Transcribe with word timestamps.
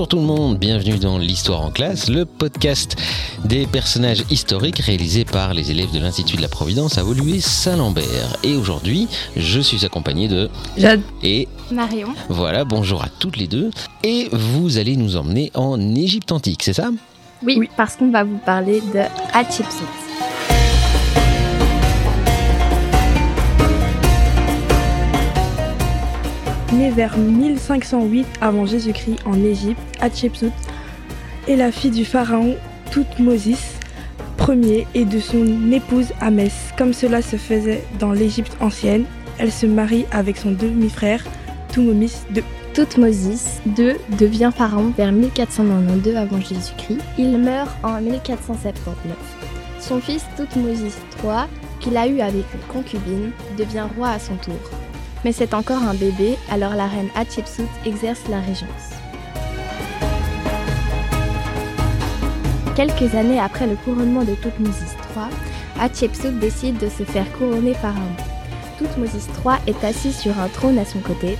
Bonjour 0.00 0.08
tout 0.08 0.16
le 0.16 0.22
monde, 0.22 0.56
bienvenue 0.58 0.98
dans 0.98 1.18
l'Histoire 1.18 1.60
en 1.60 1.70
classe, 1.70 2.08
le 2.08 2.24
podcast 2.24 2.96
des 3.44 3.66
personnages 3.66 4.24
historiques 4.30 4.78
réalisé 4.78 5.26
par 5.26 5.52
les 5.52 5.70
élèves 5.72 5.92
de 5.92 5.98
l'Institut 5.98 6.38
de 6.38 6.40
la 6.40 6.48
Providence 6.48 6.96
à 6.96 7.04
Woluwe-Saint-Lambert. 7.04 8.38
Et 8.42 8.56
aujourd'hui, 8.56 9.08
je 9.36 9.60
suis 9.60 9.84
accompagné 9.84 10.26
de 10.26 10.48
Jade 10.78 11.02
et 11.22 11.48
Marion. 11.70 12.14
voilà, 12.30 12.64
bonjour 12.64 13.04
à 13.04 13.10
toutes 13.10 13.36
les 13.36 13.46
deux. 13.46 13.72
Et 14.02 14.30
vous 14.32 14.78
allez 14.78 14.96
nous 14.96 15.18
emmener 15.18 15.50
en 15.54 15.78
Égypte 15.94 16.32
antique, 16.32 16.62
c'est 16.62 16.72
ça? 16.72 16.88
Oui, 17.42 17.56
Oui. 17.58 17.68
parce 17.76 17.96
qu'on 17.96 18.10
va 18.10 18.24
vous 18.24 18.38
parler 18.38 18.80
de 18.94 19.00
Hatshepsut. 19.34 19.84
Née 26.72 26.90
vers 26.90 27.18
1508 27.18 28.26
avant 28.40 28.64
Jésus-Christ 28.64 29.18
en 29.26 29.34
Égypte, 29.42 29.80
Hatshepsut 30.00 30.52
est 31.48 31.56
la 31.56 31.72
fille 31.72 31.90
du 31.90 32.04
pharaon 32.04 32.54
Toutmosis 32.92 33.74
Ier 34.48 34.86
et 34.94 35.04
de 35.04 35.18
son 35.18 35.72
épouse 35.72 36.12
Amès. 36.20 36.52
Comme 36.78 36.92
cela 36.92 37.22
se 37.22 37.36
faisait 37.36 37.82
dans 37.98 38.12
l'Égypte 38.12 38.56
ancienne, 38.60 39.04
elle 39.38 39.50
se 39.50 39.66
marie 39.66 40.06
avec 40.12 40.36
son 40.36 40.52
demi-frère 40.52 41.24
Thutmosis 41.72 42.24
II. 42.34 42.44
Toutmosis 42.72 43.60
II 43.76 43.96
devient 44.18 44.52
pharaon 44.56 44.92
vers 44.96 45.10
1492 45.10 46.14
avant 46.14 46.40
Jésus-Christ. 46.40 47.00
Il 47.18 47.36
meurt 47.38 47.70
en 47.82 48.00
1479. 48.00 49.16
Son 49.80 50.00
fils 50.00 50.24
Toutmosis 50.36 50.96
III, 51.24 51.48
qu'il 51.80 51.96
a 51.96 52.06
eu 52.06 52.20
avec 52.20 52.44
une 52.54 52.72
concubine, 52.72 53.32
devient 53.58 53.86
roi 53.96 54.10
à 54.10 54.18
son 54.20 54.36
tour. 54.36 54.54
Mais 55.24 55.32
c'est 55.32 55.54
encore 55.54 55.82
un 55.82 55.94
bébé, 55.94 56.38
alors 56.50 56.74
la 56.74 56.86
reine 56.86 57.10
Hatshepsut 57.14 57.68
exerce 57.84 58.22
la 58.28 58.40
régence. 58.40 59.00
Quelques 62.74 63.14
années 63.14 63.38
après 63.38 63.66
le 63.66 63.76
couronnement 63.76 64.24
de 64.24 64.34
Toutmosis 64.34 64.96
III, 65.14 65.26
Hatshepsut 65.78 66.38
décide 66.38 66.78
de 66.78 66.88
se 66.88 67.02
faire 67.02 67.30
couronner 67.32 67.74
pharaon. 67.74 68.00
Toutmosis 68.78 69.28
III 69.44 69.56
est 69.66 69.84
assis 69.84 70.12
sur 70.12 70.38
un 70.38 70.48
trône 70.48 70.78
à 70.78 70.86
son 70.86 71.00
côté, 71.00 71.36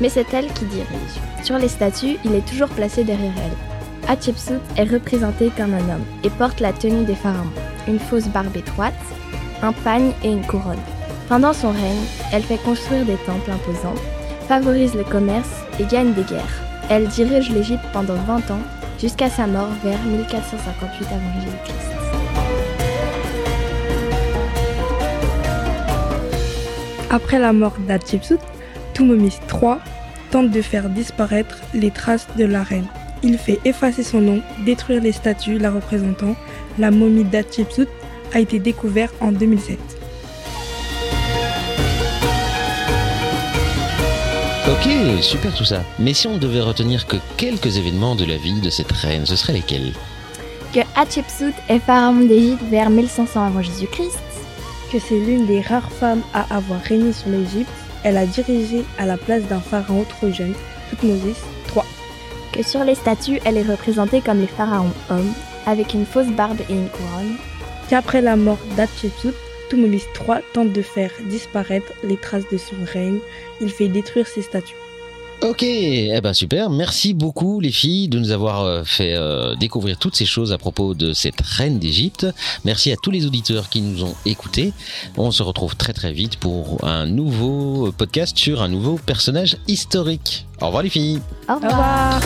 mais 0.00 0.10
c'est 0.10 0.34
elle 0.34 0.52
qui 0.52 0.66
dirige. 0.66 0.86
Sur 1.42 1.56
les 1.56 1.68
statues, 1.68 2.18
il 2.24 2.34
est 2.34 2.46
toujours 2.46 2.68
placé 2.68 3.04
derrière 3.04 3.32
elle. 3.38 4.10
Hatshepsut 4.10 4.60
est 4.76 4.84
représentée 4.84 5.50
comme 5.56 5.72
un 5.72 5.94
homme 5.94 6.04
et 6.22 6.30
porte 6.30 6.60
la 6.60 6.74
tenue 6.74 7.06
des 7.06 7.14
pharaons, 7.14 7.46
une 7.88 7.98
fausse 7.98 8.28
barbe 8.28 8.56
étroite, 8.56 8.92
un 9.62 9.72
pagne 9.72 10.12
et 10.22 10.30
une 10.30 10.44
couronne. 10.44 10.76
Pendant 11.32 11.54
son 11.54 11.70
règne, 11.70 12.04
elle 12.30 12.42
fait 12.42 12.62
construire 12.62 13.06
des 13.06 13.16
temples 13.24 13.52
imposants, 13.52 13.94
favorise 14.48 14.94
le 14.94 15.02
commerce 15.02 15.62
et 15.80 15.84
gagne 15.84 16.12
des 16.12 16.24
guerres. 16.24 16.60
Elle 16.90 17.08
dirige 17.08 17.48
l'Égypte 17.48 17.86
pendant 17.94 18.16
20 18.16 18.50
ans, 18.50 18.60
jusqu'à 19.00 19.30
sa 19.30 19.46
mort 19.46 19.70
vers 19.82 19.98
1458 20.02 21.06
avant 21.06 21.40
Jésus-Christ. 21.40 21.90
Après 27.08 27.38
la 27.38 27.54
mort 27.54 27.76
d'Hatshepsut, 27.88 28.40
Thutmose 28.92 29.40
III 29.50 29.76
tente 30.30 30.50
de 30.50 30.60
faire 30.60 30.90
disparaître 30.90 31.62
les 31.72 31.90
traces 31.90 32.28
de 32.36 32.44
la 32.44 32.62
reine. 32.62 32.88
Il 33.22 33.38
fait 33.38 33.58
effacer 33.64 34.02
son 34.02 34.20
nom, 34.20 34.42
détruire 34.66 35.00
les 35.00 35.12
statues 35.12 35.56
la 35.56 35.70
représentant. 35.70 36.36
La 36.78 36.90
momie 36.90 37.24
d'Hatshepsut 37.24 37.88
a 38.34 38.40
été 38.40 38.58
découverte 38.58 39.14
en 39.22 39.32
2007. 39.32 40.01
Ok, 44.68 44.88
super 45.22 45.52
tout 45.54 45.64
ça. 45.64 45.82
Mais 45.98 46.14
si 46.14 46.28
on 46.28 46.34
ne 46.34 46.38
devait 46.38 46.60
retenir 46.60 47.06
que 47.06 47.16
quelques 47.36 47.78
événements 47.78 48.14
de 48.14 48.24
la 48.24 48.36
vie 48.36 48.60
de 48.60 48.70
cette 48.70 48.92
reine, 48.92 49.26
ce 49.26 49.34
seraient 49.34 49.54
lesquels? 49.54 49.92
Que 50.72 50.80
Hatshepsut 50.94 51.54
est 51.68 51.80
pharaon 51.80 52.24
d'Égypte 52.24 52.62
vers 52.70 52.88
1500 52.88 53.44
avant 53.44 53.62
Jésus-Christ, 53.62 54.18
Que 54.92 55.00
c'est 55.00 55.18
l'une 55.18 55.46
des 55.46 55.60
rares 55.60 55.90
femmes 55.90 56.22
à 56.32 56.54
avoir 56.54 56.80
régné 56.80 57.12
sur 57.12 57.28
l'Égypte, 57.30 57.70
elle 58.04 58.16
a 58.16 58.24
dirigé 58.24 58.84
à 58.98 59.06
la 59.06 59.16
place 59.16 59.42
d'un 59.44 59.60
pharaon 59.60 60.04
trop 60.08 60.30
jeune, 60.30 60.54
Thutmose 60.90 61.36
III. 61.74 61.82
que 62.52 62.62
sur 62.62 62.84
les 62.84 62.94
statues, 62.94 63.40
elle 63.44 63.56
est 63.56 63.68
représentée 63.68 64.20
comme 64.20 64.40
les 64.40 64.46
pharaons 64.46 64.92
hommes, 65.10 65.32
avec 65.66 65.92
une 65.92 66.06
fausse 66.06 66.28
barbe 66.28 66.60
et 66.70 66.74
une 66.74 66.88
couronne, 66.88 67.36
Qu'après 67.88 68.22
la 68.22 68.36
mort 68.36 68.58
d'Hatshepsut, 68.76 69.34
Thutmose 69.72 70.06
III 70.20 70.42
tente 70.52 70.72
de 70.72 70.82
faire 70.82 71.10
disparaître 71.28 71.92
les 72.04 72.16
traces 72.16 72.48
de 72.52 72.58
son 72.58 72.76
règne. 72.84 73.18
Il 73.60 73.70
fait 73.70 73.88
détruire 73.88 74.26
ses 74.26 74.42
statues. 74.42 74.76
Ok, 75.42 75.64
eh 75.64 76.20
ben 76.22 76.32
super. 76.34 76.70
Merci 76.70 77.14
beaucoup 77.14 77.58
les 77.58 77.72
filles 77.72 78.08
de 78.08 78.20
nous 78.20 78.30
avoir 78.30 78.62
euh, 78.62 78.84
fait 78.84 79.14
euh, 79.14 79.56
découvrir 79.56 79.98
toutes 79.98 80.14
ces 80.14 80.24
choses 80.24 80.52
à 80.52 80.58
propos 80.58 80.94
de 80.94 81.12
cette 81.12 81.40
reine 81.40 81.80
d'Égypte. 81.80 82.26
Merci 82.64 82.92
à 82.92 82.96
tous 82.96 83.10
les 83.10 83.26
auditeurs 83.26 83.68
qui 83.68 83.80
nous 83.80 84.04
ont 84.04 84.14
écoutés. 84.24 84.72
On 85.16 85.32
se 85.32 85.42
retrouve 85.42 85.74
très 85.74 85.94
très 85.94 86.12
vite 86.12 86.36
pour 86.36 86.84
un 86.84 87.06
nouveau 87.06 87.90
podcast 87.90 88.38
sur 88.38 88.62
un 88.62 88.68
nouveau 88.68 89.00
personnage 89.04 89.56
historique. 89.66 90.46
Au 90.60 90.66
revoir 90.66 90.84
les 90.84 90.90
filles. 90.90 91.18
Au 91.48 91.54
revoir 91.54 92.20